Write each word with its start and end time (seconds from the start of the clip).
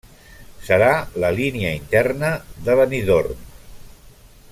Serà 0.67 0.87
la 1.23 1.29
línia 1.39 1.73
interna 1.81 2.31
de 2.69 2.79
Benidorm. 2.81 3.45